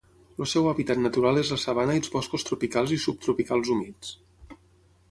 El 0.43 0.47
seu 0.53 0.69
hàbitat 0.69 1.01
natural 1.01 1.37
és 1.41 1.51
la 1.55 1.59
sabana 1.65 1.99
i 1.99 2.03
els 2.03 2.15
boscos 2.17 2.49
tropicals 2.49 2.95
i 2.97 2.99
subtropicals 3.07 3.75
humits. 3.77 4.17